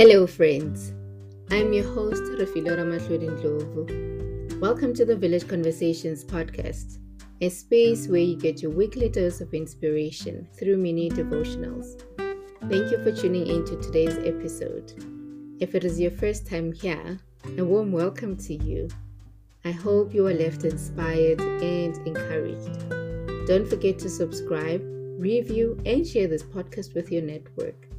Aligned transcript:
Hello, 0.00 0.26
friends. 0.26 0.94
I'm 1.50 1.74
your 1.74 1.84
host, 1.84 2.22
Rafilo 2.22 2.74
Ramatlodin 2.74 4.58
Welcome 4.58 4.94
to 4.94 5.04
the 5.04 5.14
Village 5.14 5.46
Conversations 5.46 6.24
podcast, 6.24 6.96
a 7.42 7.50
space 7.50 8.08
where 8.08 8.22
you 8.22 8.34
get 8.34 8.62
your 8.62 8.70
weekly 8.70 9.10
dose 9.10 9.42
of 9.42 9.52
inspiration 9.52 10.48
through 10.58 10.78
mini 10.78 11.10
devotionals. 11.10 12.00
Thank 12.16 12.90
you 12.90 13.04
for 13.04 13.12
tuning 13.12 13.46
in 13.46 13.66
to 13.66 13.76
today's 13.76 14.16
episode. 14.24 14.94
If 15.60 15.74
it 15.74 15.84
is 15.84 16.00
your 16.00 16.12
first 16.12 16.46
time 16.46 16.72
here, 16.72 17.18
a 17.58 17.62
warm 17.62 17.92
welcome 17.92 18.38
to 18.38 18.54
you. 18.54 18.88
I 19.66 19.70
hope 19.70 20.14
you 20.14 20.26
are 20.28 20.32
left 20.32 20.64
inspired 20.64 21.42
and 21.42 21.94
encouraged. 22.08 22.88
Don't 23.46 23.68
forget 23.68 23.98
to 23.98 24.08
subscribe, 24.08 24.80
review, 25.18 25.78
and 25.84 26.06
share 26.06 26.26
this 26.26 26.42
podcast 26.42 26.94
with 26.94 27.12
your 27.12 27.20
network. 27.20 27.89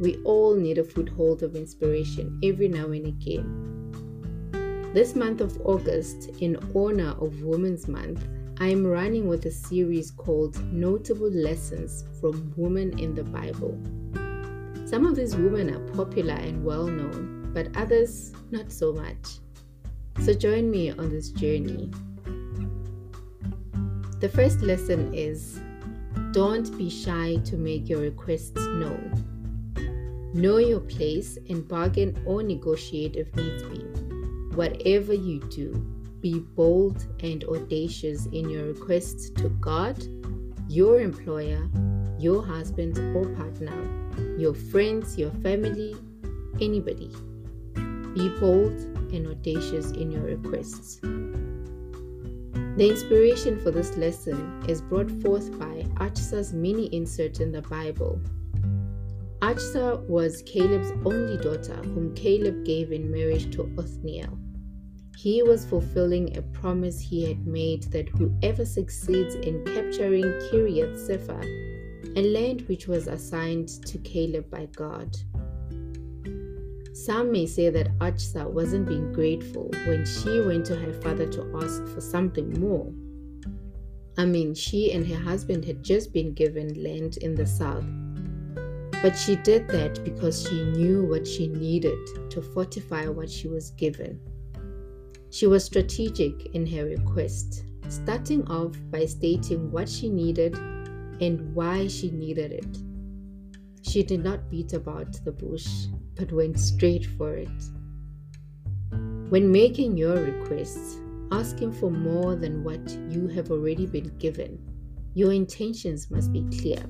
We 0.00 0.16
all 0.24 0.56
need 0.56 0.78
a 0.78 0.84
foothold 0.84 1.42
of 1.44 1.54
inspiration 1.54 2.40
every 2.42 2.66
now 2.66 2.86
and 2.86 3.06
again. 3.06 4.90
This 4.92 5.14
month 5.14 5.40
of 5.40 5.60
August, 5.64 6.30
in 6.40 6.56
honor 6.74 7.14
of 7.20 7.42
Women's 7.42 7.86
Month, 7.86 8.26
I 8.58 8.68
am 8.68 8.86
running 8.86 9.28
with 9.28 9.46
a 9.46 9.50
series 9.50 10.10
called 10.10 10.60
Notable 10.72 11.30
Lessons 11.30 12.04
from 12.20 12.52
Women 12.56 12.98
in 12.98 13.14
the 13.14 13.24
Bible. 13.24 13.78
Some 14.84 15.06
of 15.06 15.16
these 15.16 15.36
women 15.36 15.74
are 15.74 15.94
popular 15.94 16.34
and 16.34 16.64
well 16.64 16.86
known, 16.86 17.50
but 17.54 17.76
others 17.76 18.32
not 18.50 18.72
so 18.72 18.92
much. 18.92 19.38
So 20.20 20.34
join 20.34 20.70
me 20.70 20.90
on 20.90 21.08
this 21.08 21.30
journey. 21.30 21.90
The 24.20 24.28
first 24.28 24.60
lesson 24.60 25.14
is 25.14 25.60
don't 26.32 26.76
be 26.76 26.90
shy 26.90 27.36
to 27.44 27.56
make 27.56 27.88
your 27.88 28.00
requests 28.00 28.56
known. 28.56 29.33
Know 30.34 30.58
your 30.58 30.80
place 30.80 31.38
and 31.48 31.66
bargain 31.68 32.20
or 32.26 32.42
negotiate 32.42 33.14
if 33.14 33.32
needs 33.36 33.62
be. 33.62 33.84
Whatever 34.56 35.14
you 35.14 35.38
do, 35.38 35.72
be 36.20 36.40
bold 36.40 37.06
and 37.20 37.44
audacious 37.44 38.26
in 38.26 38.50
your 38.50 38.64
requests 38.64 39.30
to 39.30 39.48
God, 39.60 39.96
your 40.68 41.00
employer, 41.00 41.70
your 42.18 42.44
husband 42.44 42.98
or 43.16 43.32
partner, 43.36 44.36
your 44.36 44.54
friends, 44.54 45.16
your 45.16 45.30
family, 45.30 45.94
anybody. 46.60 47.12
Be 47.74 48.28
bold 48.40 48.72
and 49.14 49.28
audacious 49.28 49.92
in 49.92 50.10
your 50.10 50.22
requests. 50.22 50.98
The 52.76 52.90
inspiration 52.90 53.60
for 53.60 53.70
this 53.70 53.96
lesson 53.96 54.64
is 54.66 54.82
brought 54.82 55.12
forth 55.22 55.56
by 55.60 55.86
Achsah's 56.04 56.52
mini 56.52 56.92
insert 56.92 57.38
in 57.38 57.52
the 57.52 57.62
Bible 57.62 58.20
Achsah 59.44 60.00
was 60.08 60.40
Caleb's 60.46 60.90
only 61.04 61.36
daughter, 61.36 61.76
whom 61.82 62.14
Caleb 62.14 62.64
gave 62.64 62.92
in 62.92 63.10
marriage 63.10 63.54
to 63.54 63.70
Othniel. 63.76 64.38
He 65.18 65.42
was 65.42 65.66
fulfilling 65.66 66.34
a 66.34 66.40
promise 66.40 66.98
he 66.98 67.26
had 67.26 67.46
made 67.46 67.82
that 67.92 68.08
whoever 68.08 68.64
succeeds 68.64 69.34
in 69.34 69.62
capturing 69.66 70.24
Kiriath 70.48 70.98
Sefer, 70.98 71.42
a 72.16 72.22
land 72.22 72.62
which 72.68 72.88
was 72.88 73.06
assigned 73.06 73.68
to 73.84 73.98
Caleb 73.98 74.48
by 74.48 74.64
God. 74.74 75.14
Some 76.94 77.30
may 77.30 77.44
say 77.44 77.68
that 77.68 77.98
Achsah 77.98 78.50
wasn't 78.50 78.88
being 78.88 79.12
grateful 79.12 79.68
when 79.84 80.06
she 80.06 80.40
went 80.40 80.64
to 80.66 80.76
her 80.76 80.94
father 81.02 81.26
to 81.26 81.60
ask 81.62 81.86
for 81.88 82.00
something 82.00 82.58
more. 82.58 82.90
I 84.16 84.24
mean, 84.24 84.54
she 84.54 84.92
and 84.92 85.06
her 85.06 85.20
husband 85.20 85.66
had 85.66 85.82
just 85.82 86.14
been 86.14 86.32
given 86.32 86.82
land 86.82 87.18
in 87.18 87.34
the 87.34 87.46
south 87.46 87.84
but 89.04 89.18
she 89.18 89.36
did 89.36 89.68
that 89.68 90.02
because 90.02 90.48
she 90.48 90.64
knew 90.64 91.04
what 91.04 91.26
she 91.26 91.46
needed 91.46 91.98
to 92.30 92.40
fortify 92.40 93.06
what 93.06 93.28
she 93.28 93.48
was 93.48 93.72
given. 93.72 94.18
She 95.28 95.46
was 95.46 95.62
strategic 95.62 96.46
in 96.54 96.66
her 96.68 96.86
request, 96.86 97.66
starting 97.90 98.48
off 98.48 98.74
by 98.90 99.04
stating 99.04 99.70
what 99.70 99.90
she 99.90 100.08
needed 100.08 100.56
and 101.20 101.54
why 101.54 101.86
she 101.86 102.12
needed 102.12 102.52
it. 102.52 102.78
She 103.82 104.02
did 104.02 104.24
not 104.24 104.48
beat 104.48 104.72
about 104.72 105.22
the 105.22 105.32
bush, 105.32 105.68
but 106.14 106.32
went 106.32 106.58
straight 106.58 107.04
for 107.04 107.34
it. 107.34 107.62
When 109.28 109.52
making 109.52 109.98
your 109.98 110.16
requests, 110.16 110.98
asking 111.30 111.72
for 111.72 111.90
more 111.90 112.36
than 112.36 112.64
what 112.64 112.90
you 113.10 113.28
have 113.28 113.50
already 113.50 113.84
been 113.84 114.16
given, 114.16 114.58
your 115.12 115.30
intentions 115.34 116.10
must 116.10 116.32
be 116.32 116.48
clear 116.58 116.82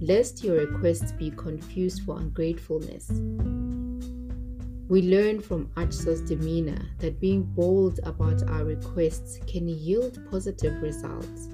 lest 0.00 0.42
your 0.42 0.56
requests 0.56 1.12
be 1.12 1.30
confused 1.30 2.02
for 2.02 2.18
ungratefulness. 2.18 3.10
We 4.88 5.02
learn 5.02 5.40
from 5.40 5.68
Achsah's 5.76 6.20
demeanor 6.22 6.80
that 6.98 7.20
being 7.20 7.42
bold 7.42 8.00
about 8.02 8.42
our 8.48 8.64
requests 8.64 9.38
can 9.46 9.68
yield 9.68 10.18
positive 10.30 10.82
results. 10.82 11.48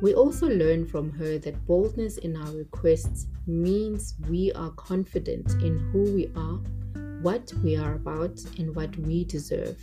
We 0.00 0.14
also 0.14 0.48
learn 0.48 0.86
from 0.86 1.10
her 1.12 1.38
that 1.38 1.66
boldness 1.66 2.18
in 2.18 2.36
our 2.36 2.52
requests 2.52 3.26
means 3.46 4.14
we 4.28 4.52
are 4.52 4.70
confident 4.72 5.50
in 5.62 5.78
who 5.90 6.02
we 6.14 6.30
are, 6.36 6.60
what 7.22 7.52
we 7.64 7.76
are 7.76 7.94
about, 7.94 8.38
and 8.58 8.74
what 8.76 8.96
we 8.98 9.24
deserve. 9.24 9.80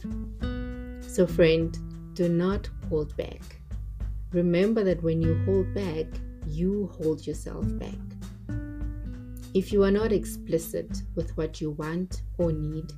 So, 1.01 1.27
friend, 1.27 1.77
do 2.13 2.29
not 2.29 2.69
hold 2.87 3.17
back. 3.17 3.41
Remember 4.31 4.83
that 4.83 5.03
when 5.03 5.21
you 5.21 5.43
hold 5.43 5.73
back, 5.73 6.05
you 6.51 6.91
hold 6.97 7.25
yourself 7.25 7.65
back. 7.79 7.99
If 9.53 9.73
you 9.73 9.83
are 9.83 9.91
not 9.91 10.11
explicit 10.11 11.01
with 11.15 11.35
what 11.37 11.59
you 11.59 11.71
want 11.71 12.21
or 12.37 12.51
need, 12.51 12.91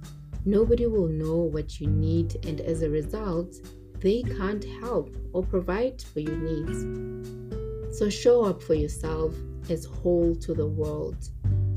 nobody 0.46 0.86
will 0.88 1.08
know 1.08 1.38
what 1.38 1.80
you 1.80 1.88
need, 1.88 2.46
and 2.46 2.62
as 2.62 2.82
a 2.82 2.90
result, 2.90 3.56
they 4.00 4.22
can't 4.22 4.64
help 4.82 5.16
or 5.34 5.44
provide 5.44 6.02
for 6.02 6.20
your 6.20 6.36
needs. 6.36 7.98
So 7.98 8.10
show 8.10 8.44
up 8.44 8.62
for 8.62 8.74
yourself 8.74 9.34
as 9.70 9.86
whole 9.86 10.36
to 10.36 10.54
the 10.54 10.68
world 10.68 11.30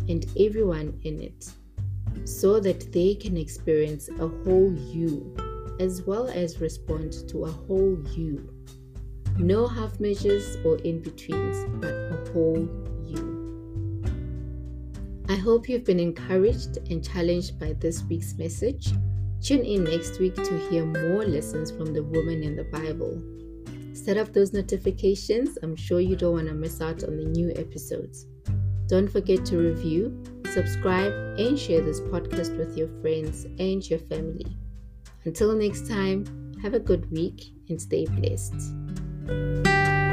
and 0.08 0.26
everyone 0.38 0.98
in 1.04 1.20
it 1.20 1.50
so 2.24 2.58
that 2.60 2.92
they 2.92 3.14
can 3.14 3.36
experience 3.36 4.08
a 4.08 4.28
whole 4.28 4.72
you 4.72 5.34
as 5.78 6.02
well 6.02 6.28
as 6.28 6.60
respond 6.60 7.12
to 7.28 7.44
a 7.44 7.50
whole 7.50 7.98
you 8.10 8.52
no 9.38 9.66
half 9.66 9.98
measures 10.00 10.56
or 10.64 10.76
in 10.78 11.00
betweens, 11.00 11.64
but 11.80 11.92
a 11.92 12.30
whole 12.32 12.68
you. 13.04 14.02
I 15.28 15.36
hope 15.36 15.68
you've 15.68 15.84
been 15.84 16.00
encouraged 16.00 16.78
and 16.90 17.04
challenged 17.04 17.58
by 17.58 17.74
this 17.74 18.02
week's 18.04 18.34
message. 18.38 18.92
Tune 19.42 19.64
in 19.64 19.84
next 19.84 20.18
week 20.18 20.34
to 20.34 20.58
hear 20.70 20.84
more 20.84 21.24
lessons 21.24 21.70
from 21.70 21.92
the 21.92 22.02
woman 22.02 22.42
in 22.42 22.56
the 22.56 22.64
Bible. 22.64 23.22
Set 23.92 24.16
up 24.16 24.32
those 24.32 24.52
notifications. 24.52 25.58
I'm 25.62 25.76
sure 25.76 26.00
you 26.00 26.16
don't 26.16 26.32
want 26.32 26.48
to 26.48 26.54
miss 26.54 26.80
out 26.80 27.04
on 27.04 27.16
the 27.16 27.24
new 27.24 27.52
episodes. 27.56 28.26
Don't 28.88 29.08
forget 29.08 29.44
to 29.46 29.58
review, 29.58 30.22
subscribe, 30.52 31.12
and 31.38 31.58
share 31.58 31.80
this 31.80 32.00
podcast 32.00 32.56
with 32.56 32.76
your 32.76 32.88
friends 33.00 33.44
and 33.58 33.88
your 33.88 33.98
family. 33.98 34.56
Until 35.24 35.54
next 35.54 35.88
time, 35.88 36.24
have 36.62 36.74
a 36.74 36.80
good 36.80 37.10
week 37.10 37.52
and 37.68 37.80
stay 37.80 38.06
blessed. 38.06 38.54
Música 39.26 40.05